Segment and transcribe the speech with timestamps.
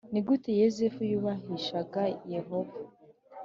[0.11, 2.01] Ni gute Yozefu yubahishaga
[2.35, 2.77] Yehova